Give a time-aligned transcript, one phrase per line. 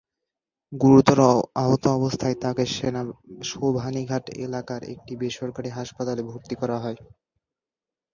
[0.71, 1.19] গুরুতর
[1.55, 2.63] আহত অবস্থায় তাঁকে
[3.43, 6.97] সোবহানীঘাট এলাকার একটি বেসরকারি হাসপাতালে ভর্তি করা হয়।